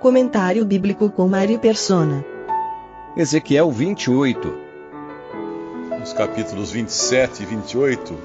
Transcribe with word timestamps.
Comentário 0.00 0.62
bíblico 0.64 1.08
com 1.10 1.26
Mário 1.26 1.58
Persona. 1.58 2.22
Ezequiel 3.16 3.72
28. 3.72 4.54
Os 6.02 6.12
capítulos 6.12 6.70
27 6.70 7.42
e 7.42 7.46
28 7.46 8.16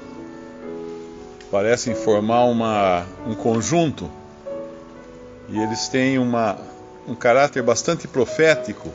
parecem 1.50 1.94
formar 1.94 2.44
uma, 2.44 3.06
um 3.26 3.34
conjunto 3.34 4.10
e 5.48 5.58
eles 5.58 5.88
têm 5.88 6.18
uma, 6.18 6.58
um 7.08 7.14
caráter 7.14 7.62
bastante 7.62 8.06
profético. 8.06 8.90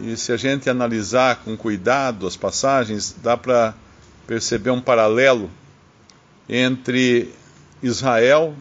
E 0.00 0.16
se 0.16 0.32
a 0.32 0.38
gente 0.38 0.70
analisar 0.70 1.42
com 1.44 1.56
cuidado 1.56 2.26
as 2.26 2.36
passagens, 2.36 3.14
dá 3.22 3.36
para 3.36 3.74
perceber 4.26 4.70
um 4.70 4.80
paralelo 4.80 5.50
entre 6.48 7.32
Israel, 7.82 8.54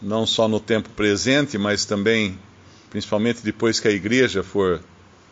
não 0.00 0.26
só 0.26 0.48
no 0.48 0.60
tempo 0.60 0.88
presente, 0.90 1.56
mas 1.58 1.84
também, 1.84 2.38
principalmente 2.90 3.42
depois 3.42 3.80
que 3.80 3.88
a 3.88 3.92
igreja 3.92 4.42
for 4.42 4.80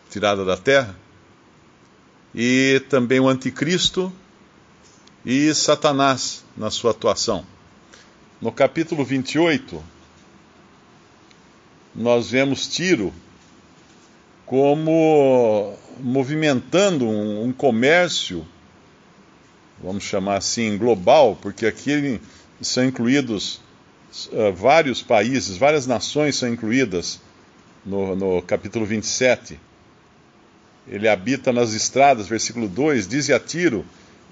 tirada 0.09 0.43
da 0.43 0.57
terra, 0.57 0.95
e 2.33 2.83
também 2.89 3.19
o 3.19 3.29
anticristo 3.29 4.11
e 5.25 5.53
Satanás 5.53 6.43
na 6.55 6.69
sua 6.69 6.91
atuação. 6.91 7.45
No 8.41 8.51
capítulo 8.51 9.05
28, 9.05 9.81
nós 11.95 12.29
vemos 12.29 12.67
Tiro 12.67 13.13
como 14.45 15.75
movimentando 15.99 17.05
um, 17.05 17.45
um, 17.45 17.53
comércio, 17.53 18.45
vamos 19.81 20.03
chamar 20.03 20.37
assim, 20.37 20.77
global, 20.77 21.37
porque 21.41 21.65
aqui 21.65 22.21
são 22.61 22.83
incluídos 22.85 23.61
uh, 24.31 24.53
vários 24.53 25.01
países, 25.01 25.57
várias 25.57 25.85
nações 25.85 26.35
são 26.35 26.49
incluídas 26.49 27.19
no, 27.85 28.15
no 28.15 28.41
capítulo 28.41 28.85
27. 28.85 29.59
Ele 30.87 31.07
habita 31.07 31.51
nas 31.51 31.73
estradas, 31.73 32.27
versículo 32.27 32.67
2, 32.67 33.07
diz 33.07 33.29
a 33.29 33.39
Tiro 33.39 33.85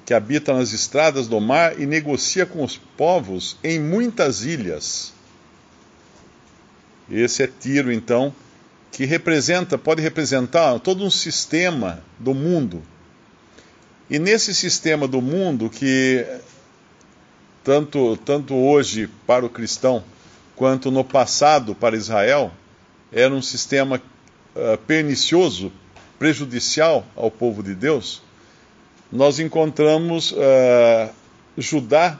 que 0.05 0.13
habita 0.13 0.53
nas 0.53 0.73
estradas 0.73 1.27
do 1.27 1.39
mar 1.39 1.79
e 1.79 1.85
negocia 1.85 2.45
com 2.45 2.63
os 2.63 2.77
povos 2.77 3.57
em 3.63 3.79
muitas 3.79 4.43
ilhas. 4.43 5.13
Esse 7.09 7.43
é 7.43 7.47
Tiro, 7.47 7.91
então, 7.91 8.33
que 8.91 9.05
representa, 9.05 9.77
pode 9.77 10.01
representar 10.01 10.79
todo 10.79 11.03
um 11.03 11.09
sistema 11.09 12.03
do 12.19 12.33
mundo. 12.33 12.81
E 14.09 14.19
nesse 14.19 14.53
sistema 14.53 15.07
do 15.07 15.21
mundo 15.21 15.69
que 15.69 16.25
tanto, 17.63 18.17
tanto 18.17 18.55
hoje 18.55 19.09
para 19.25 19.45
o 19.45 19.49
cristão 19.49 20.03
quanto 20.55 20.91
no 20.91 21.03
passado 21.03 21.73
para 21.73 21.95
Israel 21.95 22.51
era 23.11 23.33
um 23.33 23.41
sistema 23.41 24.01
uh, 24.55 24.77
pernicioso, 24.85 25.71
prejudicial 26.19 27.05
ao 27.15 27.29
povo 27.29 27.61
de 27.63 27.73
Deus, 27.73 28.21
nós 29.11 29.39
encontramos 29.39 30.31
uh, 30.31 31.09
Judá 31.57 32.19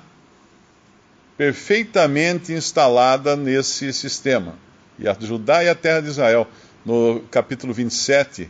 perfeitamente 1.38 2.54
instalada 2.54 3.36
nesse 3.36 3.92
sistema 3.92 4.56
e 5.00 5.08
a 5.08 5.16
Judá 5.20 5.64
e 5.64 5.70
a 5.70 5.76
terra 5.76 6.02
de 6.02 6.10
Israel. 6.10 6.48
No 6.86 7.22
capítulo 7.32 7.74
27, 7.74 8.50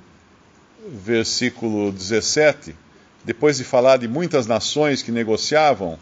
versículo 0.87 1.91
17, 1.91 2.75
depois 3.23 3.57
de 3.57 3.63
falar 3.63 3.97
de 3.97 4.07
muitas 4.07 4.47
nações 4.47 5.01
que 5.01 5.11
negociavam, 5.11 5.99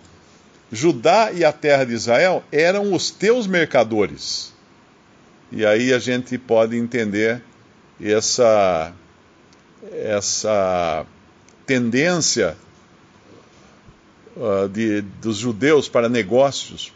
Judá 0.71 1.31
e 1.33 1.43
a 1.43 1.51
terra 1.51 1.85
de 1.85 1.93
Israel 1.93 2.43
eram 2.51 2.93
os 2.93 3.11
teus 3.11 3.45
mercadores. 3.45 4.53
E 5.51 5.65
aí 5.65 5.93
a 5.93 5.99
gente 5.99 6.37
pode 6.37 6.77
entender 6.77 7.43
essa, 8.01 8.93
essa 9.91 11.05
tendência 11.65 12.55
uh, 14.35 14.69
de, 14.69 15.01
dos 15.01 15.37
judeus 15.37 15.89
para 15.89 16.07
negócios, 16.07 16.93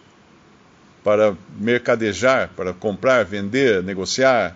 para 1.04 1.36
mercadejar, 1.60 2.50
para 2.56 2.74
comprar, 2.74 3.26
vender, 3.26 3.84
negociar. 3.84 4.56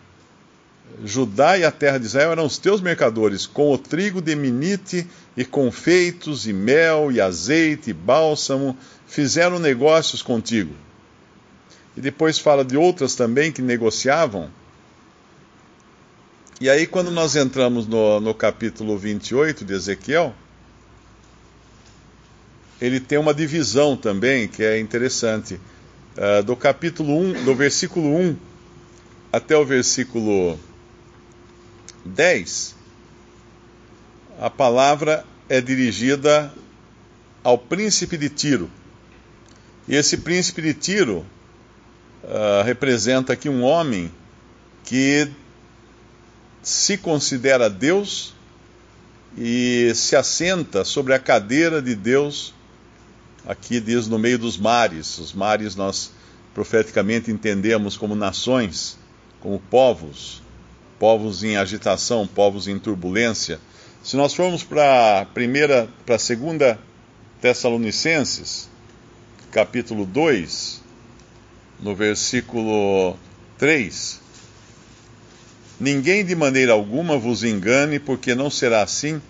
Judá 1.04 1.58
e 1.58 1.64
a 1.64 1.72
terra 1.72 2.00
de 2.00 2.06
Israel 2.06 2.32
eram 2.32 2.46
os 2.46 2.58
teus 2.58 2.82
mercadores, 2.82 3.46
com 3.46 3.72
o 3.72 3.78
trigo 3.78 4.22
de 4.22 4.36
minite 4.36 5.06
e 5.40 5.46
confeitos 5.46 6.46
e 6.46 6.52
mel 6.52 7.10
e 7.10 7.22
azeite 7.22 7.92
e 7.92 7.94
bálsamo, 7.94 8.78
fizeram 9.08 9.58
negócios 9.58 10.22
contigo. 10.22 10.76
E 11.96 12.02
depois 12.02 12.38
fala 12.38 12.66
de 12.66 12.76
outras 12.76 13.16
também 13.16 13.50
que 13.50 13.62
negociavam. 13.62 14.50
E 16.60 16.70
aí, 16.70 16.86
quando 16.86 17.10
nós 17.10 17.38
entramos 17.38 17.88
no, 17.88 18.20
no 18.20 18.34
capítulo 18.34 18.98
28 18.98 19.64
de 19.64 19.74
Ezequiel, 19.74 20.36
ele 22.82 23.00
tem 23.00 23.18
uma 23.18 23.34
divisão 23.34 23.96
também 23.96 24.46
que 24.46 24.62
é 24.62 24.78
interessante. 24.78 25.58
Uh, 26.18 26.44
do 26.44 26.54
capítulo 26.54 27.18
1, 27.18 27.46
do 27.46 27.56
versículo 27.56 28.14
1 28.14 28.36
até 29.32 29.56
o 29.56 29.66
versículo 29.66 30.60
10, 32.04 32.76
a 34.40 34.50
palavra 34.50 35.26
é 35.48 35.60
dirigida 35.60 36.52
ao 37.44 37.58
príncipe 37.58 38.18
de 38.18 38.30
Tiro. 38.30 38.70
E 39.88 39.96
esse 39.96 40.18
príncipe 40.18 40.62
de 40.62 40.74
Tiro 40.74 41.26
uh, 42.24 42.64
representa 42.64 43.34
aqui 43.34 43.50
um 43.50 43.64
homem 43.64 44.12
que 44.84 45.30
se 46.62 46.98
considera 46.98 47.70
Deus 47.70 48.34
e 49.38 49.92
se 49.96 50.16
assenta 50.16 50.84
sobre 50.86 51.14
a 51.14 51.20
cadeira 51.20 51.82
de 51.82 51.96
Deus 51.96 52.54
aqui 53.46 53.80
diz 53.80 54.08
no 54.08 54.20
meio 54.20 54.38
dos 54.38 54.58
mares. 54.58 55.18
Os 55.18 55.34
mares 55.34 55.76
nós 55.76 56.12
profeticamente 56.54 57.32
entendemos 57.32 57.98
como 57.98 58.16
nações, 58.16 58.98
como 59.40 59.60
povos, 59.60 60.42
povos 60.98 61.44
em 61.44 61.58
agitação, 61.58 62.28
povos 62.28 62.68
em 62.68 62.78
turbulência. 62.78 63.60
Se 64.04 64.16
nós 64.16 64.34
formos 64.34 64.64
para 64.64 65.22
a 65.22 65.26
primeira, 65.26 65.90
para 66.06 66.16
a 66.16 66.20
segunda 66.20 66.80
Tessalonicenses, 67.42 68.70
capítulo 69.52 70.06
2, 70.06 70.82
no 71.82 71.96
versículo 71.96 73.18
3, 73.58 74.20
Ninguém 75.80 76.26
de 76.26 76.36
maneira 76.36 76.74
alguma 76.74 77.18
vos 77.18 77.42
engane, 77.42 78.00
porque 78.00 78.36
não 78.36 78.50
será 78.50 78.84
assim 78.84 79.22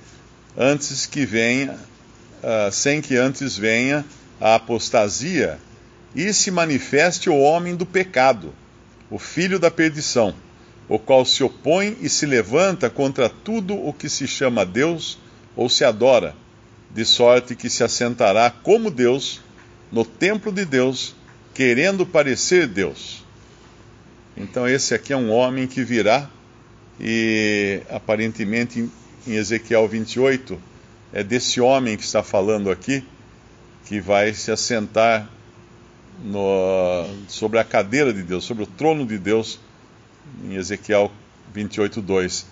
antes 0.58 1.06
que 1.06 1.24
venha 1.24 1.74
uh, 1.74 2.72
sem 2.72 3.02
que 3.02 3.16
antes 3.16 3.56
venha 3.56 4.04
a 4.42 4.56
apostasia 4.56 5.60
e 6.16 6.34
se 6.34 6.50
manifeste 6.50 7.30
o 7.30 7.38
homem 7.38 7.76
do 7.76 7.86
pecado, 7.86 8.52
o 9.12 9.20
filho 9.20 9.60
da 9.60 9.70
perdição, 9.70 10.34
o 10.90 10.98
qual 10.98 11.24
se 11.24 11.44
opõe 11.44 11.96
e 12.02 12.10
se 12.10 12.26
levanta 12.26 12.90
contra 12.90 13.30
tudo 13.30 13.76
o 13.76 13.94
que 13.94 14.10
se 14.10 14.28
chama 14.28 14.66
Deus 14.66 15.20
ou 15.56 15.70
se 15.70 15.86
adora, 15.86 16.36
de 16.90 17.06
sorte 17.06 17.56
que 17.56 17.70
se 17.70 17.84
assentará 17.84 18.50
como 18.50 18.90
Deus 18.90 19.40
no 19.92 20.04
templo 20.04 20.52
de 20.52 20.66
Deus, 20.66 21.16
querendo 21.54 22.06
parecer 22.06 22.68
Deus. 22.68 23.24
Então, 24.36 24.68
esse 24.68 24.96
aqui 24.96 25.14
é 25.14 25.18
um 25.18 25.30
homem 25.30 25.68
que 25.68 25.84
virá 25.84 26.28
e 27.00 27.82
aparentemente 27.90 28.90
em 29.28 29.34
Ezequiel 29.34 29.88
28 29.88 30.60
é 31.14 31.24
desse 31.24 31.62
homem 31.62 31.98
que 31.98 32.04
está 32.04 32.24
falando 32.24 32.72
aqui, 32.72 33.04
que 33.86 34.00
vai 34.00 34.34
se 34.34 34.52
assentar 34.52 35.30
no, 36.24 37.06
sobre 37.28 37.60
a 37.60 37.64
cadeira 37.64 38.14
de 38.14 38.24
Deus, 38.24 38.44
sobre 38.44 38.64
o 38.64 38.68
trono 38.68 39.06
de 39.06 39.18
Deus, 39.18 39.60
em 40.44 40.56
Ezequiel 40.56 41.12
28, 41.54 42.02
2. 42.02 42.46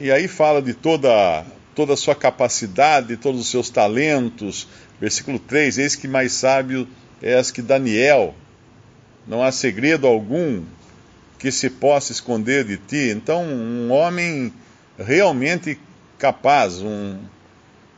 E 0.00 0.12
aí 0.12 0.28
fala 0.28 0.62
de 0.62 0.74
toda, 0.74 1.44
toda 1.74 1.94
a 1.94 1.96
sua 1.96 2.14
capacidade, 2.14 3.16
todos 3.16 3.40
os 3.40 3.48
seus 3.48 3.68
talentos. 3.68 4.68
Versículo 5.00 5.38
3: 5.38 5.78
Eis 5.78 5.96
que 5.96 6.06
mais 6.06 6.32
sábio 6.32 6.88
és 7.20 7.50
que 7.50 7.60
Daniel, 7.60 8.34
não 9.26 9.42
há 9.42 9.50
segredo 9.50 10.06
algum 10.06 10.62
que 11.38 11.50
se 11.52 11.70
possa 11.70 12.12
esconder 12.12 12.64
de 12.64 12.76
ti. 12.76 13.10
Então, 13.10 13.44
um 13.44 13.90
homem 13.90 14.52
realmente 14.98 15.78
capaz, 16.18 16.80
um, 16.80 17.18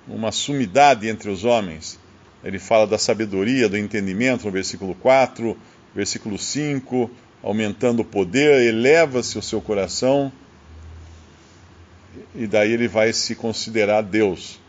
uma 0.06 0.32
sumidade 0.32 1.08
entre 1.08 1.30
os 1.30 1.44
homens. 1.44 1.98
Ele 2.42 2.58
fala 2.58 2.86
da 2.86 2.98
sabedoria, 2.98 3.68
do 3.68 3.76
entendimento 3.76 4.46
no 4.46 4.50
versículo 4.50 4.94
4, 4.94 5.56
versículo 5.94 6.38
5, 6.38 7.10
aumentando 7.42 8.00
o 8.00 8.04
poder, 8.04 8.62
eleva-se 8.62 9.38
o 9.38 9.42
seu 9.42 9.60
coração, 9.60 10.32
e 12.34 12.46
daí 12.46 12.72
ele 12.72 12.88
vai 12.88 13.12
se 13.12 13.34
considerar 13.34 14.02
Deus. 14.02 14.60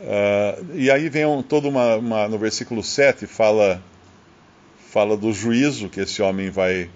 Uh, 0.00 0.74
e 0.74 0.90
aí 0.90 1.08
vem 1.08 1.24
um, 1.24 1.42
toda 1.42 1.68
uma, 1.68 1.96
uma, 1.96 2.28
No 2.28 2.36
versículo 2.36 2.82
7 2.82 3.26
fala, 3.26 3.80
fala 4.90 5.16
do 5.16 5.32
juízo 5.32 5.88
que 5.88 6.00
esse 6.00 6.20
homem 6.20 6.50
vai, 6.50 6.90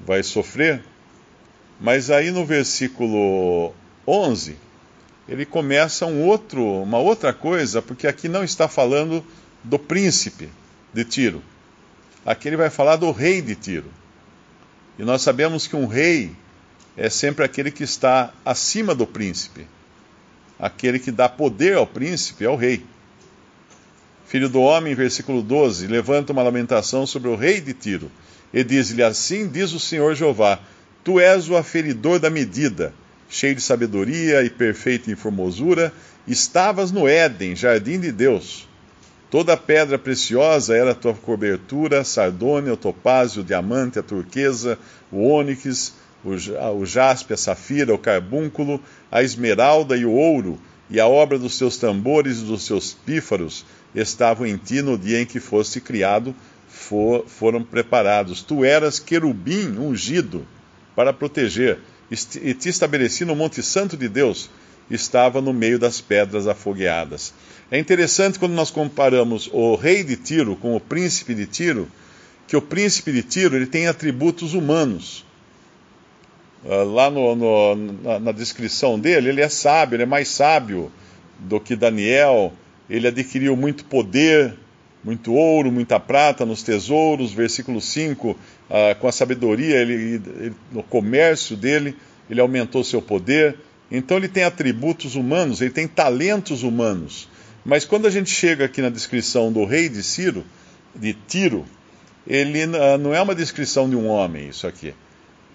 vai 0.00 0.22
sofrer. 0.22 0.82
Mas 1.80 2.10
aí 2.10 2.32
no 2.32 2.44
versículo 2.44 3.72
11, 4.06 4.56
ele 5.28 5.46
começa 5.46 6.06
um 6.06 6.26
outro, 6.26 6.82
uma 6.82 6.98
outra 6.98 7.32
coisa, 7.32 7.80
porque 7.80 8.08
aqui 8.08 8.28
não 8.28 8.42
está 8.42 8.66
falando 8.66 9.24
do 9.62 9.78
príncipe 9.78 10.48
de 10.92 11.04
Tiro. 11.04 11.42
Aqui 12.26 12.48
ele 12.48 12.56
vai 12.56 12.70
falar 12.70 12.96
do 12.96 13.12
rei 13.12 13.40
de 13.40 13.54
Tiro. 13.54 13.90
E 14.98 15.04
nós 15.04 15.22
sabemos 15.22 15.66
que 15.66 15.76
um 15.76 15.86
rei 15.86 16.32
é 16.96 17.08
sempre 17.08 17.44
aquele 17.44 17.70
que 17.70 17.84
está 17.84 18.32
acima 18.44 18.94
do 18.94 19.06
príncipe. 19.06 19.66
Aquele 20.58 20.98
que 20.98 21.12
dá 21.12 21.28
poder 21.28 21.76
ao 21.76 21.86
príncipe 21.86 22.44
é 22.44 22.50
o 22.50 22.56
rei. 22.56 22.84
Filho 24.26 24.48
do 24.48 24.60
homem, 24.60 24.94
versículo 24.94 25.40
12, 25.40 25.86
levanta 25.86 26.32
uma 26.32 26.42
lamentação 26.42 27.06
sobre 27.06 27.30
o 27.30 27.36
rei 27.36 27.60
de 27.60 27.72
Tiro 27.72 28.10
e 28.52 28.62
diz-lhe: 28.62 29.02
Assim 29.02 29.48
diz 29.48 29.72
o 29.72 29.80
Senhor 29.80 30.14
Jeová: 30.14 30.58
Tu 31.04 31.18
és 31.18 31.48
o 31.48 31.56
aferidor 31.56 32.18
da 32.18 32.28
medida, 32.28 32.92
cheio 33.30 33.54
de 33.54 33.62
sabedoria 33.62 34.42
e 34.42 34.50
perfeito 34.50 35.10
em 35.10 35.14
formosura, 35.14 35.92
estavas 36.26 36.92
no 36.92 37.08
Éden, 37.08 37.56
jardim 37.56 37.98
de 37.98 38.12
Deus. 38.12 38.67
Toda 39.30 39.56
pedra 39.58 39.98
preciosa 39.98 40.74
era 40.74 40.92
a 40.92 40.94
tua 40.94 41.12
cobertura, 41.12 42.02
sardônia, 42.02 42.72
o 42.72 42.76
topázio, 42.78 43.42
o 43.42 43.44
diamante, 43.44 43.98
a 43.98 44.02
turquesa, 44.02 44.78
o 45.12 45.22
ônix, 45.22 45.92
o 46.24 46.86
jaspe, 46.86 47.34
a 47.34 47.36
safira, 47.36 47.94
o 47.94 47.98
carbúnculo, 47.98 48.80
a 49.12 49.22
esmeralda 49.22 49.96
e 49.96 50.06
o 50.06 50.12
ouro, 50.12 50.58
e 50.88 50.98
a 50.98 51.06
obra 51.06 51.38
dos 51.38 51.58
seus 51.58 51.76
tambores 51.76 52.38
e 52.38 52.44
dos 52.44 52.62
seus 52.62 52.94
pífaros 52.94 53.66
estavam 53.94 54.46
em 54.46 54.56
ti 54.56 54.80
no 54.80 54.96
dia 54.96 55.20
em 55.20 55.26
que 55.26 55.40
foste 55.40 55.80
criado, 55.80 56.34
for, 56.66 57.26
foram 57.26 57.62
preparados. 57.62 58.42
Tu 58.42 58.64
eras 58.64 58.98
querubim 58.98 59.76
ungido 59.78 60.46
para 60.96 61.12
proteger, 61.12 61.78
e 62.10 62.54
te 62.54 62.70
estabeleci 62.70 63.26
no 63.26 63.36
Monte 63.36 63.62
Santo 63.62 63.94
de 63.94 64.08
Deus, 64.08 64.48
estava 64.90 65.40
no 65.40 65.52
meio 65.52 65.78
das 65.78 66.00
pedras 66.00 66.46
afogueadas. 66.46 67.32
É 67.70 67.78
interessante 67.78 68.38
quando 68.38 68.52
nós 68.52 68.70
comparamos 68.70 69.48
o 69.52 69.74
rei 69.74 70.02
de 70.02 70.16
Tiro 70.16 70.56
com 70.56 70.74
o 70.74 70.80
príncipe 70.80 71.34
de 71.34 71.46
Tiro, 71.46 71.88
que 72.46 72.56
o 72.56 72.62
príncipe 72.62 73.12
de 73.12 73.22
Tiro 73.22 73.56
ele 73.56 73.66
tem 73.66 73.86
atributos 73.86 74.54
humanos. 74.54 75.24
Uh, 76.64 76.84
lá 76.84 77.10
no, 77.10 77.36
no, 77.36 77.76
na, 78.02 78.18
na, 78.18 78.32
descrição 78.32 78.98
dele, 78.98 79.28
ele 79.28 79.40
é 79.40 79.48
sábio, 79.48 79.96
ele 79.96 80.02
é 80.02 80.06
mais 80.06 80.28
sábio 80.28 80.90
do 81.38 81.60
que 81.60 81.76
Daniel, 81.76 82.52
ele 82.90 83.06
adquiriu 83.06 83.56
muito 83.56 83.84
poder, 83.84 84.54
muito 85.04 85.32
ouro, 85.34 85.70
muita 85.70 86.00
prata 86.00 86.44
nos 86.44 86.62
tesouros, 86.62 87.32
versículo 87.32 87.80
5, 87.80 88.30
uh, 88.30 88.36
com 88.98 89.06
a 89.06 89.12
sabedoria, 89.12 89.76
ele, 89.76 89.92
ele, 89.94 90.54
no 90.72 90.82
comércio 90.82 91.56
dele, 91.56 91.94
ele 92.28 92.40
aumentou 92.40 92.82
seu 92.82 93.00
poder. 93.00 93.56
Então 93.90 94.16
ele 94.16 94.28
tem 94.28 94.44
atributos 94.44 95.14
humanos, 95.14 95.60
ele 95.60 95.70
tem 95.70 95.88
talentos 95.88 96.62
humanos. 96.62 97.28
Mas 97.64 97.84
quando 97.84 98.06
a 98.06 98.10
gente 98.10 98.30
chega 98.30 98.64
aqui 98.64 98.82
na 98.82 98.90
descrição 98.90 99.52
do 99.52 99.64
rei 99.64 99.88
de 99.88 100.02
Ciro, 100.02 100.44
de 100.94 101.14
Tiro, 101.14 101.64
ele 102.26 102.64
uh, 102.66 102.98
não 103.00 103.14
é 103.14 103.20
uma 103.20 103.34
descrição 103.34 103.88
de 103.88 103.96
um 103.96 104.06
homem, 104.06 104.48
isso 104.48 104.66
aqui. 104.66 104.94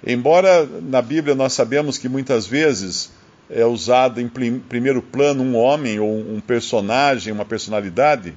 Embora 0.06 0.65
na 0.65 1.01
Bíblia 1.01 1.35
nós 1.35 1.53
sabemos 1.53 1.97
que 1.97 2.09
muitas 2.09 2.45
vezes 2.45 3.12
é 3.50 3.65
usado 3.65 4.19
em 4.19 4.27
primeiro 4.27 5.01
plano 5.01 5.44
um 5.44 5.56
homem 5.56 6.00
ou 6.00 6.12
um 6.12 6.39
personagem, 6.39 7.31
uma 7.31 7.45
personalidade, 7.45 8.30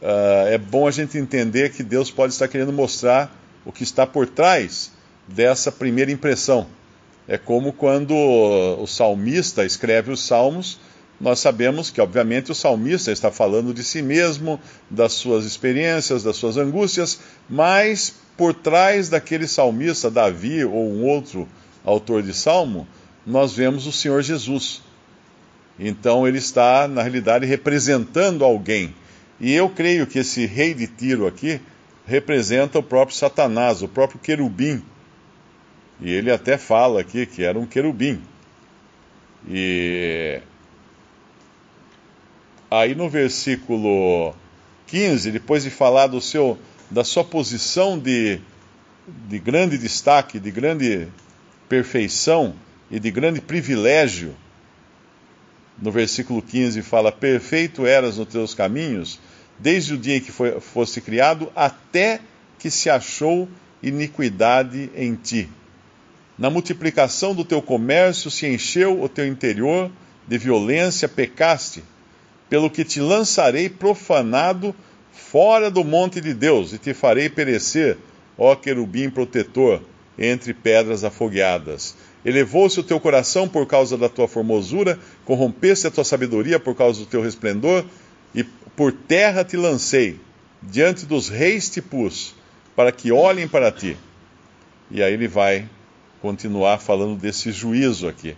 uh, 0.00 0.46
é 0.48 0.56
bom 0.56 0.86
a 0.86 0.90
gente 0.90 1.18
entender 1.18 1.72
que 1.72 1.82
Deus 1.82 2.10
pode 2.10 2.32
estar 2.32 2.48
querendo 2.48 2.72
mostrar 2.72 3.36
o 3.64 3.72
que 3.72 3.82
está 3.82 4.06
por 4.06 4.26
trás 4.26 4.92
dessa 5.26 5.70
primeira 5.72 6.10
impressão. 6.10 6.66
É 7.26 7.38
como 7.38 7.72
quando 7.72 8.14
o 8.14 8.86
salmista 8.86 9.64
escreve 9.64 10.10
os 10.10 10.20
salmos, 10.20 10.78
nós 11.20 11.38
sabemos 11.38 11.88
que, 11.88 12.00
obviamente, 12.00 12.50
o 12.50 12.54
salmista 12.54 13.12
está 13.12 13.30
falando 13.30 13.72
de 13.72 13.84
si 13.84 14.02
mesmo, 14.02 14.58
das 14.90 15.12
suas 15.12 15.44
experiências, 15.44 16.24
das 16.24 16.36
suas 16.36 16.56
angústias, 16.56 17.20
mas 17.48 18.12
por 18.36 18.52
trás 18.52 19.08
daquele 19.08 19.46
salmista, 19.46 20.10
Davi 20.10 20.64
ou 20.64 20.90
um 20.90 21.04
outro 21.04 21.48
autor 21.84 22.22
de 22.22 22.34
salmo, 22.34 22.88
nós 23.24 23.54
vemos 23.54 23.86
o 23.86 23.92
Senhor 23.92 24.20
Jesus. 24.20 24.82
Então 25.78 26.26
ele 26.26 26.38
está, 26.38 26.88
na 26.88 27.02
realidade, 27.02 27.46
representando 27.46 28.44
alguém. 28.44 28.94
E 29.40 29.52
eu 29.52 29.68
creio 29.68 30.06
que 30.06 30.18
esse 30.18 30.44
rei 30.44 30.74
de 30.74 30.86
Tiro 30.86 31.26
aqui 31.26 31.60
representa 32.04 32.78
o 32.78 32.82
próprio 32.82 33.16
Satanás, 33.16 33.80
o 33.80 33.88
próprio 33.88 34.18
querubim. 34.18 34.82
E 36.02 36.12
ele 36.12 36.32
até 36.32 36.58
fala 36.58 37.00
aqui 37.00 37.24
que 37.24 37.44
era 37.44 37.56
um 37.56 37.64
querubim. 37.64 38.20
E 39.48 40.40
aí 42.68 42.92
no 42.94 43.08
versículo 43.08 44.34
15, 44.88 45.30
depois 45.30 45.62
de 45.62 45.70
falar 45.70 46.08
do 46.08 46.20
seu 46.20 46.58
da 46.90 47.04
sua 47.04 47.24
posição 47.24 47.98
de, 47.98 48.40
de 49.28 49.38
grande 49.38 49.78
destaque, 49.78 50.40
de 50.40 50.50
grande 50.50 51.06
perfeição 51.68 52.54
e 52.90 52.98
de 52.98 53.10
grande 53.10 53.40
privilégio. 53.40 54.34
No 55.80 55.92
versículo 55.92 56.42
15 56.42 56.82
fala: 56.82 57.12
Perfeito 57.12 57.86
eras 57.86 58.18
nos 58.18 58.26
teus 58.26 58.54
caminhos, 58.54 59.20
desde 59.56 59.94
o 59.94 59.98
dia 59.98 60.16
em 60.16 60.20
que 60.20 60.32
foi, 60.32 60.60
foste 60.60 61.00
criado, 61.00 61.50
até 61.54 62.20
que 62.58 62.70
se 62.70 62.90
achou 62.90 63.48
iniquidade 63.80 64.90
em 64.96 65.14
ti. 65.14 65.48
Na 66.42 66.50
multiplicação 66.50 67.36
do 67.36 67.44
teu 67.44 67.62
comércio 67.62 68.28
se 68.28 68.48
encheu 68.48 69.00
o 69.00 69.08
teu 69.08 69.24
interior 69.24 69.88
de 70.26 70.36
violência, 70.36 71.08
pecaste, 71.08 71.84
pelo 72.50 72.68
que 72.68 72.84
te 72.84 73.00
lançarei 73.00 73.68
profanado 73.68 74.74
fora 75.12 75.70
do 75.70 75.84
monte 75.84 76.20
de 76.20 76.34
Deus, 76.34 76.72
e 76.72 76.78
te 76.78 76.92
farei 76.92 77.28
perecer, 77.28 77.96
ó 78.36 78.56
querubim 78.56 79.08
protetor, 79.08 79.82
entre 80.18 80.52
pedras 80.52 81.04
afogueadas. 81.04 81.94
Elevou-se 82.24 82.80
o 82.80 82.82
teu 82.82 82.98
coração 82.98 83.48
por 83.48 83.64
causa 83.64 83.96
da 83.96 84.08
tua 84.08 84.26
formosura, 84.26 84.98
corrompeste 85.24 85.86
a 85.86 85.92
tua 85.92 86.02
sabedoria 86.02 86.58
por 86.58 86.74
causa 86.74 86.98
do 86.98 87.06
teu 87.06 87.22
resplendor, 87.22 87.84
e 88.34 88.42
por 88.42 88.90
terra 88.90 89.44
te 89.44 89.56
lancei, 89.56 90.18
diante 90.60 91.06
dos 91.06 91.28
reis 91.28 91.70
te 91.70 91.80
pus, 91.80 92.34
para 92.74 92.90
que 92.90 93.12
olhem 93.12 93.46
para 93.46 93.70
ti. 93.70 93.96
E 94.90 95.00
aí 95.00 95.14
ele 95.14 95.28
vai 95.28 95.68
continuar 96.22 96.78
falando 96.78 97.18
desse 97.18 97.52
juízo 97.52 98.08
aqui. 98.08 98.36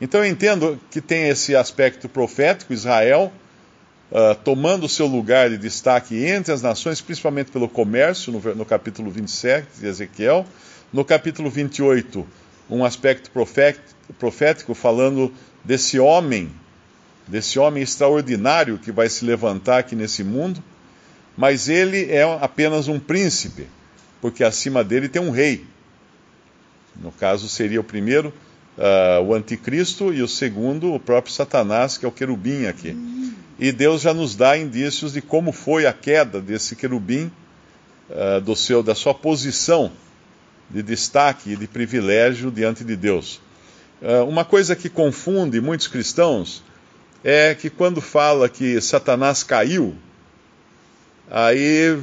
Então 0.00 0.24
eu 0.24 0.30
entendo 0.30 0.80
que 0.90 1.00
tem 1.00 1.28
esse 1.28 1.54
aspecto 1.54 2.08
profético, 2.08 2.72
Israel 2.72 3.32
uh, 4.10 4.34
tomando 4.42 4.88
seu 4.88 5.06
lugar 5.06 5.50
de 5.50 5.58
destaque 5.58 6.24
entre 6.24 6.52
as 6.52 6.62
nações, 6.62 7.00
principalmente 7.00 7.50
pelo 7.50 7.68
comércio, 7.68 8.32
no, 8.32 8.54
no 8.54 8.64
capítulo 8.64 9.10
27 9.10 9.66
de 9.80 9.86
Ezequiel. 9.86 10.46
No 10.92 11.04
capítulo 11.04 11.50
28, 11.50 12.26
um 12.70 12.84
aspecto 12.84 13.30
profético 14.18 14.74
falando 14.74 15.32
desse 15.64 15.98
homem, 15.98 16.50
desse 17.26 17.58
homem 17.58 17.82
extraordinário 17.82 18.78
que 18.78 18.92
vai 18.92 19.08
se 19.08 19.24
levantar 19.24 19.78
aqui 19.78 19.96
nesse 19.96 20.22
mundo, 20.22 20.62
mas 21.36 21.68
ele 21.68 22.10
é 22.10 22.22
apenas 22.40 22.88
um 22.88 22.98
príncipe, 22.98 23.66
porque 24.20 24.44
acima 24.44 24.82
dele 24.82 25.08
tem 25.08 25.20
um 25.20 25.30
rei. 25.30 25.64
No 27.02 27.12
caso, 27.12 27.48
seria 27.48 27.80
o 27.80 27.84
primeiro, 27.84 28.32
uh, 28.78 29.22
o 29.22 29.34
anticristo, 29.34 30.12
e 30.12 30.22
o 30.22 30.28
segundo, 30.28 30.92
o 30.92 31.00
próprio 31.00 31.32
Satanás, 31.32 31.96
que 31.98 32.04
é 32.04 32.08
o 32.08 32.12
querubim 32.12 32.66
aqui. 32.66 32.96
E 33.58 33.72
Deus 33.72 34.02
já 34.02 34.12
nos 34.12 34.34
dá 34.34 34.56
indícios 34.56 35.12
de 35.12 35.22
como 35.22 35.52
foi 35.52 35.86
a 35.86 35.92
queda 35.92 36.40
desse 36.40 36.76
querubim, 36.76 37.30
uh, 38.10 38.40
do 38.40 38.54
seu, 38.54 38.82
da 38.82 38.94
sua 38.94 39.14
posição 39.14 39.90
de 40.70 40.82
destaque 40.82 41.52
e 41.52 41.56
de 41.56 41.66
privilégio 41.66 42.50
diante 42.50 42.84
de 42.84 42.96
Deus. 42.96 43.40
Uh, 44.02 44.24
uma 44.28 44.44
coisa 44.44 44.76
que 44.76 44.88
confunde 44.88 45.60
muitos 45.60 45.86
cristãos 45.86 46.62
é 47.24 47.54
que 47.54 47.70
quando 47.70 48.00
fala 48.00 48.48
que 48.48 48.80
Satanás 48.80 49.42
caiu, 49.42 49.94
aí 51.30 51.98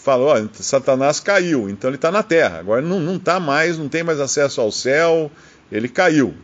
fala, 0.00 0.24
ó, 0.24 0.48
Satanás 0.54 1.20
caiu, 1.20 1.68
então 1.68 1.90
ele 1.90 1.96
está 1.96 2.10
na 2.10 2.22
terra. 2.22 2.58
Agora 2.58 2.80
não 2.82 3.16
está 3.16 3.38
mais, 3.38 3.78
não 3.78 3.88
tem 3.88 4.02
mais 4.02 4.18
acesso 4.18 4.60
ao 4.60 4.72
céu, 4.72 5.30
ele 5.70 5.88
caiu. 5.88 6.34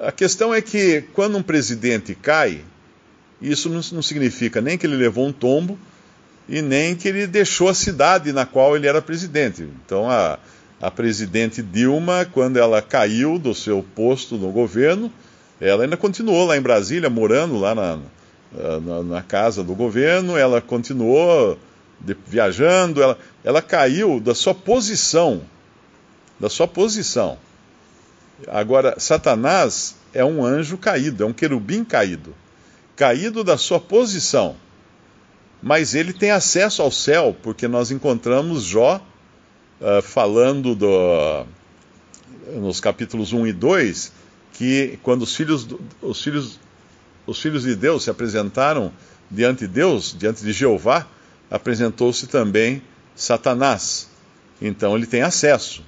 A 0.00 0.10
questão 0.10 0.54
é 0.54 0.60
que 0.60 1.02
quando 1.12 1.36
um 1.38 1.42
presidente 1.42 2.14
cai, 2.14 2.62
isso 3.40 3.68
não, 3.68 3.80
não 3.92 4.02
significa 4.02 4.60
nem 4.60 4.78
que 4.78 4.86
ele 4.86 4.96
levou 4.96 5.26
um 5.26 5.32
tombo 5.32 5.78
e 6.48 6.62
nem 6.62 6.94
que 6.94 7.08
ele 7.08 7.26
deixou 7.26 7.68
a 7.68 7.74
cidade 7.74 8.32
na 8.32 8.46
qual 8.46 8.76
ele 8.76 8.86
era 8.86 9.02
presidente. 9.02 9.68
Então 9.84 10.10
a, 10.10 10.38
a 10.80 10.90
presidente 10.90 11.62
Dilma, 11.62 12.26
quando 12.32 12.56
ela 12.56 12.80
caiu 12.80 13.38
do 13.38 13.54
seu 13.54 13.84
posto 13.94 14.36
no 14.36 14.50
governo, 14.50 15.12
ela 15.60 15.84
ainda 15.84 15.96
continuou 15.96 16.46
lá 16.46 16.56
em 16.56 16.62
Brasília, 16.62 17.08
morando 17.10 17.58
lá 17.58 17.74
na, 17.74 17.98
na, 18.80 19.02
na 19.02 19.22
casa 19.22 19.62
do 19.62 19.74
governo, 19.74 20.36
ela 20.36 20.60
continuou 20.60 21.58
de, 22.00 22.16
viajando, 22.26 23.02
ela, 23.02 23.18
ela 23.44 23.62
caiu 23.62 24.20
da 24.20 24.34
sua 24.34 24.54
posição, 24.54 25.42
da 26.38 26.48
sua 26.48 26.68
posição. 26.68 27.38
Agora, 28.48 28.98
Satanás 28.98 29.96
é 30.12 30.24
um 30.24 30.44
anjo 30.44 30.76
caído, 30.76 31.22
é 31.22 31.26
um 31.26 31.32
querubim 31.32 31.84
caído, 31.84 32.34
caído 32.94 33.42
da 33.42 33.56
sua 33.56 33.80
posição. 33.80 34.56
Mas 35.62 35.94
ele 35.94 36.12
tem 36.12 36.30
acesso 36.30 36.82
ao 36.82 36.90
céu, 36.90 37.34
porque 37.42 37.66
nós 37.66 37.90
encontramos 37.90 38.62
Jó 38.62 39.00
uh, 39.80 40.02
falando 40.02 40.74
do, 40.74 41.46
nos 42.54 42.78
capítulos 42.78 43.32
1 43.32 43.46
e 43.46 43.52
2, 43.52 44.12
que 44.52 44.98
quando 45.02 45.22
os 45.22 45.34
filhos, 45.34 45.66
os 46.02 46.22
filhos, 46.22 46.60
os 47.26 47.40
filhos 47.40 47.62
de 47.62 47.74
Deus 47.74 48.04
se 48.04 48.10
apresentaram 48.10 48.92
diante 49.30 49.60
de 49.60 49.68
Deus, 49.68 50.14
diante 50.16 50.44
de 50.44 50.52
Jeová, 50.52 51.06
apresentou-se 51.50 52.26
também 52.26 52.82
Satanás. 53.14 54.08
Então 54.60 54.96
ele 54.96 55.06
tem 55.06 55.22
acesso 55.22 55.82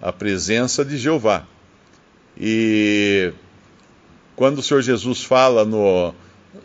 à 0.00 0.12
presença 0.12 0.84
de 0.84 0.96
Jeová. 0.96 1.46
E 2.38 3.32
quando 4.36 4.58
o 4.58 4.62
Senhor 4.62 4.82
Jesus 4.82 5.22
fala 5.22 5.64
no, 5.64 6.14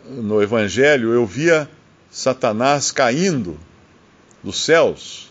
no 0.06 0.42
Evangelho, 0.42 1.12
eu 1.12 1.26
via 1.26 1.68
Satanás 2.10 2.90
caindo 2.90 3.58
dos 4.42 4.64
céus. 4.64 5.30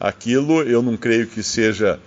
Aquilo 0.00 0.62
eu 0.62 0.82
não 0.82 0.96
creio 0.96 1.26
que 1.26 1.42
seja 1.42 2.00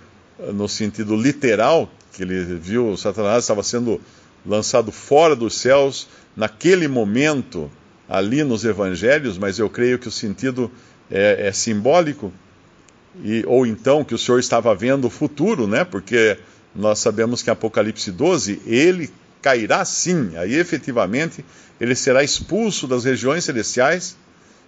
no 0.52 0.68
sentido 0.68 1.14
literal, 1.14 1.90
que 2.12 2.22
ele 2.22 2.42
viu 2.56 2.96
Satanás 2.96 3.44
estava 3.44 3.62
sendo 3.62 4.00
lançado 4.44 4.90
fora 4.90 5.36
dos 5.36 5.54
céus 5.54 6.08
naquele 6.36 6.88
momento 6.88 7.70
ali 8.12 8.44
nos 8.44 8.62
evangelhos, 8.62 9.38
mas 9.38 9.58
eu 9.58 9.70
creio 9.70 9.98
que 9.98 10.06
o 10.06 10.10
sentido 10.10 10.70
é, 11.10 11.46
é 11.46 11.52
simbólico, 11.52 12.30
e, 13.24 13.42
ou 13.46 13.66
então 13.66 14.04
que 14.04 14.14
o 14.14 14.18
Senhor 14.18 14.38
estava 14.38 14.74
vendo 14.74 15.06
o 15.06 15.10
futuro, 15.10 15.66
né? 15.66 15.82
Porque 15.82 16.36
nós 16.76 16.98
sabemos 16.98 17.42
que 17.42 17.48
em 17.48 17.54
Apocalipse 17.54 18.12
12 18.12 18.60
ele 18.66 19.10
cairá 19.40 19.82
sim, 19.86 20.36
aí 20.36 20.54
efetivamente 20.54 21.42
ele 21.80 21.94
será 21.94 22.22
expulso 22.22 22.86
das 22.86 23.04
regiões 23.04 23.44
celestiais, 23.44 24.14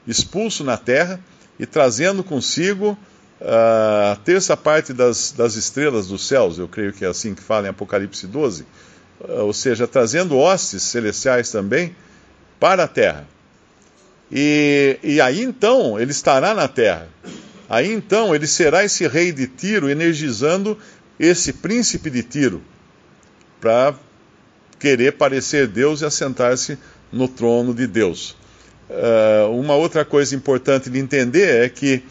expulso 0.06 0.64
na 0.64 0.78
terra 0.78 1.20
e 1.58 1.66
trazendo 1.66 2.24
consigo 2.24 2.96
ah, 3.42 4.12
a 4.12 4.16
terça 4.16 4.56
parte 4.56 4.94
das, 4.94 5.32
das 5.32 5.54
estrelas 5.54 6.06
dos 6.06 6.26
céus, 6.26 6.58
eu 6.58 6.66
creio 6.66 6.94
que 6.94 7.04
é 7.04 7.08
assim 7.08 7.34
que 7.34 7.42
fala 7.42 7.66
em 7.66 7.70
Apocalipse 7.70 8.26
12, 8.26 8.64
ah, 9.22 9.42
ou 9.42 9.52
seja, 9.52 9.86
trazendo 9.86 10.34
hostes 10.38 10.82
celestiais 10.82 11.50
também 11.50 11.94
para 12.58 12.84
a 12.84 12.88
terra. 12.88 13.33
E, 14.34 14.98
e 15.00 15.20
aí 15.20 15.42
então 15.42 15.98
ele 15.98 16.10
estará 16.10 16.52
na 16.52 16.66
terra. 16.66 17.08
Aí 17.70 17.92
então 17.92 18.34
ele 18.34 18.48
será 18.48 18.84
esse 18.84 19.06
rei 19.06 19.30
de 19.30 19.46
Tiro, 19.46 19.88
energizando 19.88 20.76
esse 21.20 21.52
príncipe 21.52 22.10
de 22.10 22.24
Tiro, 22.24 22.60
para 23.60 23.94
querer 24.80 25.12
parecer 25.12 25.68
Deus 25.68 26.00
e 26.00 26.04
assentar-se 26.04 26.76
no 27.12 27.28
trono 27.28 27.72
de 27.72 27.86
Deus. 27.86 28.36
Uh, 28.90 29.50
uma 29.58 29.76
outra 29.76 30.04
coisa 30.04 30.34
importante 30.34 30.90
de 30.90 30.98
entender 30.98 31.64
é 31.64 31.68
que 31.68 32.02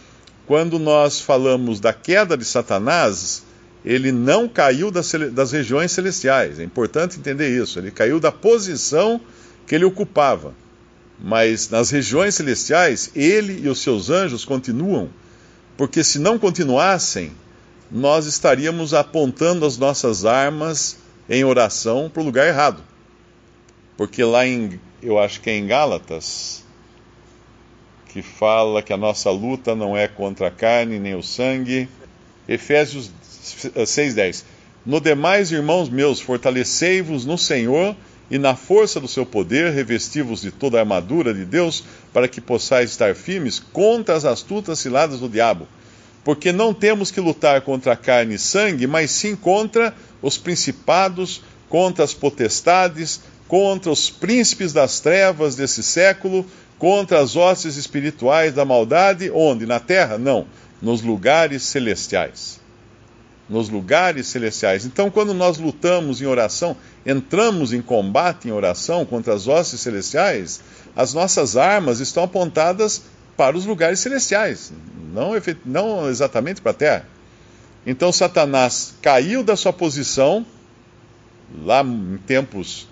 quando 0.47 0.79
nós 0.79 1.19
falamos 1.19 1.79
da 1.79 1.93
queda 1.93 2.37
de 2.37 2.45
Satanás, 2.45 3.43
ele 3.85 4.11
não 4.11 4.47
caiu 4.47 4.89
das, 4.89 5.11
das 5.31 5.51
regiões 5.51 5.91
celestiais. 5.91 6.57
É 6.57 6.63
importante 6.63 7.19
entender 7.19 7.49
isso. 7.49 7.77
Ele 7.79 7.91
caiu 7.91 8.19
da 8.19 8.31
posição 8.31 9.19
que 9.67 9.75
ele 9.75 9.85
ocupava. 9.85 10.55
Mas 11.23 11.69
nas 11.69 11.89
regiões 11.89 12.35
celestiais, 12.35 13.09
ele 13.15 13.61
e 13.61 13.69
os 13.69 13.81
seus 13.81 14.09
anjos 14.09 14.43
continuam, 14.43 15.09
porque 15.77 16.03
se 16.03 16.19
não 16.19 16.37
continuassem, 16.37 17.31
nós 17.89 18.25
estaríamos 18.25 18.93
apontando 18.93 19.65
as 19.65 19.77
nossas 19.77 20.25
armas 20.25 20.97
em 21.29 21.45
oração 21.45 22.11
para 22.13 22.21
o 22.21 22.25
lugar 22.25 22.45
errado. 22.45 22.83
Porque 23.95 24.21
lá 24.21 24.45
em, 24.45 24.77
eu 25.01 25.17
acho 25.17 25.39
que 25.39 25.49
é 25.49 25.57
em 25.57 25.65
Gálatas, 25.65 26.65
que 28.09 28.21
fala 28.21 28.83
que 28.83 28.91
a 28.91 28.97
nossa 28.97 29.31
luta 29.31 29.73
não 29.73 29.95
é 29.95 30.09
contra 30.09 30.49
a 30.49 30.51
carne 30.51 30.99
nem 30.99 31.15
o 31.15 31.23
sangue. 31.23 31.87
Efésios 32.49 33.09
6,10. 33.41 34.43
No 34.85 34.99
demais, 34.99 35.53
irmãos 35.53 35.87
meus, 35.87 36.19
fortalecei-vos 36.19 37.23
no 37.23 37.37
Senhor 37.37 37.95
e 38.31 38.37
na 38.37 38.55
força 38.55 38.99
do 38.99 39.07
seu 39.07 39.25
poder, 39.25 39.71
revesti-vos 39.71 40.41
de 40.41 40.51
toda 40.51 40.77
a 40.77 40.81
armadura 40.81 41.33
de 41.33 41.45
Deus, 41.45 41.83
para 42.11 42.27
que 42.27 42.41
possais 42.41 42.91
estar 42.91 43.15
firmes 43.15 43.59
contra 43.59 44.15
as 44.15 44.25
astutas 44.25 44.79
ciladas 44.79 45.19
do 45.19 45.29
diabo. 45.29 45.67
Porque 46.23 46.51
não 46.51 46.73
temos 46.73 47.11
que 47.11 47.19
lutar 47.19 47.61
contra 47.61 47.95
carne 47.95 48.35
e 48.35 48.39
sangue, 48.39 48.87
mas 48.87 49.11
sim 49.11 49.35
contra 49.35 49.93
os 50.21 50.37
principados, 50.37 51.41
contra 51.67 52.03
as 52.03 52.13
potestades, 52.13 53.21
contra 53.47 53.91
os 53.91 54.09
príncipes 54.09 54.71
das 54.71 54.99
trevas 54.99 55.55
desse 55.55 55.83
século, 55.83 56.45
contra 56.79 57.19
as 57.19 57.35
hostes 57.35 57.75
espirituais 57.75 58.53
da 58.53 58.63
maldade, 58.63 59.29
onde? 59.31 59.65
Na 59.65 59.79
terra? 59.79 60.17
Não, 60.17 60.47
nos 60.81 61.01
lugares 61.01 61.63
celestiais. 61.63 62.62
Nos 63.49 63.69
lugares 63.69 64.27
celestiais. 64.27 64.85
Então, 64.85 65.11
quando 65.11 65.33
nós 65.33 65.57
lutamos 65.57 66.21
em 66.21 66.25
oração, 66.25 66.77
entramos 67.05 67.73
em 67.73 67.81
combate 67.81 68.47
em 68.47 68.51
oração 68.51 69.05
contra 69.05 69.33
as 69.33 69.47
hostes 69.47 69.81
celestiais, 69.81 70.61
as 70.95 71.13
nossas 71.13 71.57
armas 71.57 71.99
estão 71.99 72.23
apontadas 72.23 73.03
para 73.35 73.57
os 73.57 73.65
lugares 73.65 73.99
celestiais, 73.99 74.71
não, 75.11 75.31
não 75.65 76.09
exatamente 76.09 76.61
para 76.61 76.71
a 76.71 76.75
terra. 76.75 77.05
Então 77.85 78.11
Satanás 78.11 78.93
caiu 79.01 79.43
da 79.43 79.55
sua 79.55 79.73
posição, 79.73 80.45
lá 81.63 81.83
em 81.83 82.17
tempos 82.25 82.87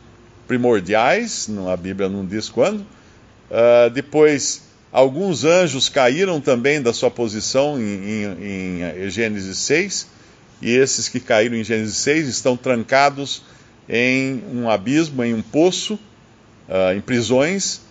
primordiais, 0.47 1.47
a 1.71 1.77
Bíblia 1.77 2.09
não 2.09 2.25
diz 2.25 2.49
quando. 2.49 2.81
Uh, 2.81 3.89
depois, 3.93 4.63
alguns 4.91 5.45
anjos 5.45 5.87
caíram 5.87 6.41
também 6.41 6.81
da 6.81 6.91
sua 6.91 7.09
posição 7.09 7.79
em, 7.79 8.33
em, 8.41 9.05
em 9.05 9.09
Gênesis 9.09 9.57
6, 9.59 10.07
e 10.61 10.71
esses 10.71 11.09
que 11.09 11.19
caíram 11.19 11.55
em 11.55 11.63
Gênesis 11.63 11.97
6 11.97 12.27
estão 12.27 12.55
trancados 12.55 13.41
em 13.89 14.43
um 14.53 14.69
abismo, 14.69 15.23
em 15.23 15.33
um 15.33 15.41
poço, 15.41 15.95
uh, 16.69 16.95
em 16.95 17.01
prisões. 17.01 17.81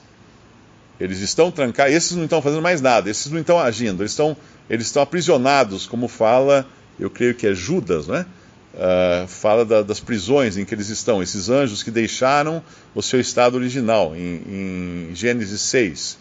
Eles 0.98 1.20
estão 1.20 1.50
trancados, 1.50 1.94
esses 1.94 2.16
não 2.16 2.24
estão 2.24 2.40
fazendo 2.40 2.62
mais 2.62 2.80
nada, 2.80 3.10
esses 3.10 3.30
não 3.30 3.40
estão 3.40 3.58
agindo, 3.58 4.02
eles 4.02 4.12
estão, 4.12 4.36
eles 4.68 4.86
estão 4.86 5.02
aprisionados, 5.02 5.86
como 5.86 6.08
fala, 6.08 6.66
eu 6.98 7.10
creio 7.10 7.34
que 7.34 7.46
é 7.46 7.54
Judas, 7.54 8.06
né? 8.06 8.26
Uh, 8.72 9.26
fala 9.26 9.64
da, 9.64 9.82
das 9.82 9.98
prisões 9.98 10.56
em 10.56 10.64
que 10.64 10.72
eles 10.72 10.90
estão, 10.90 11.20
esses 11.20 11.48
anjos 11.48 11.82
que 11.82 11.90
deixaram 11.90 12.62
o 12.94 13.02
seu 13.02 13.18
estado 13.18 13.56
original, 13.56 14.14
em, 14.14 15.08
em 15.10 15.14
Gênesis 15.14 15.60
6. 15.62 16.18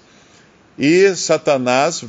E 0.78 1.16
Satanás 1.16 2.06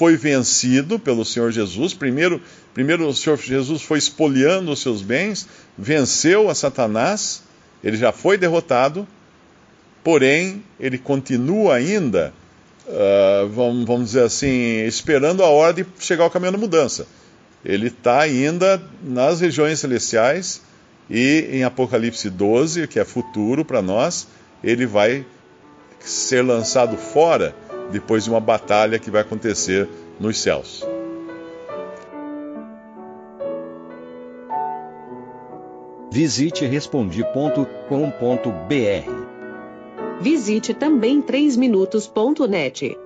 foi 0.00 0.16
vencido 0.16 0.98
pelo 0.98 1.26
Senhor 1.26 1.52
Jesus. 1.52 1.92
Primeiro, 1.92 2.40
primeiro 2.72 3.06
o 3.06 3.14
Senhor 3.14 3.36
Jesus 3.36 3.82
foi 3.82 3.98
espoliando 3.98 4.72
os 4.72 4.80
seus 4.80 5.02
bens, 5.02 5.46
venceu 5.76 6.48
a 6.48 6.54
Satanás, 6.54 7.42
ele 7.84 7.98
já 7.98 8.10
foi 8.10 8.38
derrotado, 8.38 9.06
porém 10.02 10.64
ele 10.80 10.96
continua 10.96 11.74
ainda, 11.74 12.32
uh, 12.86 13.46
vamos, 13.50 13.84
vamos 13.84 14.06
dizer 14.06 14.22
assim, 14.22 14.86
esperando 14.86 15.44
a 15.44 15.48
hora 15.48 15.74
de 15.74 15.84
chegar 15.98 16.24
ao 16.24 16.30
caminho 16.30 16.52
da 16.52 16.58
mudança. 16.58 17.06
Ele 17.62 17.88
está 17.88 18.22
ainda 18.22 18.82
nas 19.04 19.42
regiões 19.42 19.80
celestiais 19.80 20.62
e 21.10 21.46
em 21.52 21.62
Apocalipse 21.62 22.30
12, 22.30 22.88
que 22.88 22.98
é 22.98 23.04
futuro 23.04 23.66
para 23.66 23.82
nós, 23.82 24.26
ele 24.64 24.86
vai 24.86 25.26
ser 26.00 26.40
lançado 26.40 26.96
fora 26.96 27.54
depois 27.90 28.24
de 28.24 28.30
uma 28.30 28.40
batalha 28.40 28.98
que 28.98 29.10
vai 29.10 29.20
acontecer 29.20 29.88
nos 30.18 30.38
céus. 30.38 30.84
Visite 36.12 36.66
respondi.com.br. 36.66 37.70
Visite 40.20 40.74
também 40.74 41.22
3minutos.net. 41.22 42.96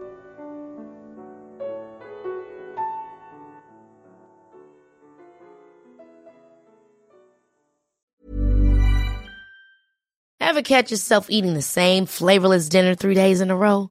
Ever 10.40 10.62
catch 10.62 10.90
yourself 10.90 11.28
eating 11.30 11.54
the 11.54 11.62
same 11.62 12.06
flavorless 12.06 12.68
dinner 12.68 12.94
three 12.94 13.14
days 13.14 13.40
in 13.40 13.50
a 13.50 13.56
row? 13.56 13.90